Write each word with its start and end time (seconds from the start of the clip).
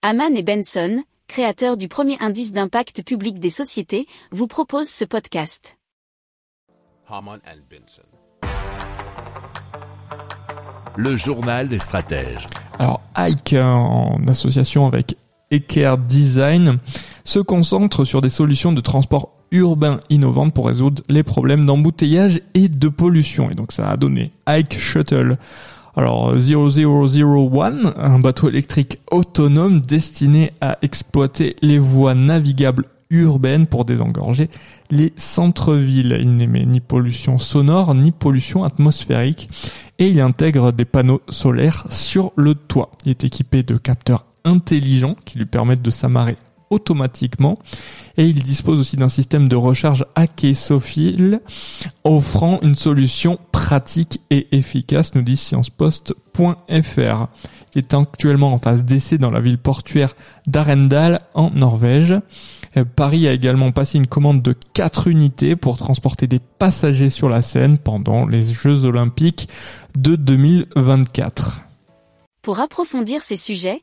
Haman 0.00 0.36
et 0.36 0.44
Benson, 0.44 1.02
créateurs 1.26 1.76
du 1.76 1.88
premier 1.88 2.16
indice 2.20 2.52
d'impact 2.52 3.02
public 3.02 3.40
des 3.40 3.50
sociétés, 3.50 4.06
vous 4.30 4.46
proposent 4.46 4.88
ce 4.88 5.04
podcast. 5.04 5.76
Haman 7.08 7.40
and 7.44 7.58
Benson. 7.68 8.04
Le 10.96 11.16
journal 11.16 11.68
des 11.68 11.78
stratèges. 11.78 12.46
Alors 12.78 13.00
Ike, 13.16 13.54
en 13.54 14.20
association 14.28 14.86
avec 14.86 15.16
Eker 15.50 15.98
Design, 15.98 16.78
se 17.24 17.40
concentre 17.40 18.04
sur 18.04 18.20
des 18.20 18.30
solutions 18.30 18.72
de 18.72 18.80
transport 18.80 19.32
urbain 19.50 19.98
innovantes 20.10 20.54
pour 20.54 20.68
résoudre 20.68 21.02
les 21.08 21.24
problèmes 21.24 21.66
d'embouteillage 21.66 22.40
et 22.54 22.68
de 22.68 22.88
pollution. 22.88 23.50
Et 23.50 23.54
donc 23.54 23.72
ça 23.72 23.90
a 23.90 23.96
donné 23.96 24.30
Ike 24.46 24.78
Shuttle. 24.78 25.38
Alors 25.98 26.32
0001, 26.38 27.96
un 27.96 28.20
bateau 28.20 28.48
électrique 28.48 29.00
autonome 29.10 29.80
destiné 29.80 30.52
à 30.60 30.78
exploiter 30.80 31.56
les 31.60 31.80
voies 31.80 32.14
navigables 32.14 32.84
urbaines 33.10 33.66
pour 33.66 33.84
désengorger 33.84 34.48
les 34.92 35.12
centres-villes. 35.16 36.16
Il 36.20 36.36
n'émet 36.36 36.64
ni 36.66 36.78
pollution 36.78 37.40
sonore 37.40 37.96
ni 37.96 38.12
pollution 38.12 38.62
atmosphérique 38.62 39.50
et 39.98 40.06
il 40.06 40.20
intègre 40.20 40.70
des 40.70 40.84
panneaux 40.84 41.20
solaires 41.30 41.86
sur 41.90 42.30
le 42.36 42.54
toit. 42.54 42.92
Il 43.04 43.10
est 43.10 43.24
équipé 43.24 43.64
de 43.64 43.76
capteurs 43.76 44.26
intelligents 44.44 45.16
qui 45.24 45.38
lui 45.38 45.46
permettent 45.46 45.82
de 45.82 45.90
s'amarrer 45.90 46.36
automatiquement 46.70 47.58
et 48.18 48.26
il 48.26 48.42
dispose 48.42 48.80
aussi 48.80 48.96
d'un 48.96 49.08
système 49.08 49.48
de 49.48 49.56
recharge 49.56 50.04
Sophile 50.52 51.40
offrant 52.02 52.58
une 52.62 52.74
solution 52.74 53.38
pratique 53.52 54.20
et 54.30 54.48
efficace, 54.56 55.14
nous 55.14 55.22
dit 55.22 55.36
sciencepost.fr. 55.36 57.26
Il 57.74 57.78
est 57.78 57.94
actuellement 57.94 58.52
en 58.52 58.58
phase 58.58 58.82
d'essai 58.82 59.18
dans 59.18 59.30
la 59.30 59.40
ville 59.40 59.58
portuaire 59.58 60.16
d'Arendal 60.48 61.20
en 61.34 61.50
Norvège. 61.50 62.14
Euh, 62.76 62.84
Paris 62.84 63.28
a 63.28 63.32
également 63.32 63.70
passé 63.70 63.98
une 63.98 64.08
commande 64.08 64.42
de 64.42 64.54
4 64.74 65.06
unités 65.06 65.54
pour 65.54 65.76
transporter 65.76 66.26
des 66.26 66.40
passagers 66.40 67.10
sur 67.10 67.28
la 67.28 67.40
Seine 67.40 67.78
pendant 67.78 68.26
les 68.26 68.42
Jeux 68.42 68.84
Olympiques 68.84 69.48
de 69.96 70.16
2024. 70.16 71.62
Pour 72.42 72.58
approfondir 72.60 73.22
ces 73.22 73.36
sujets, 73.36 73.82